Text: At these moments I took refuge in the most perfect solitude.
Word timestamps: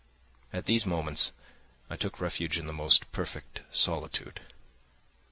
At 0.51 0.65
these 0.65 0.87
moments 0.87 1.31
I 1.87 1.95
took 1.95 2.19
refuge 2.19 2.57
in 2.57 2.65
the 2.65 2.73
most 2.73 3.11
perfect 3.11 3.61
solitude. 3.69 4.39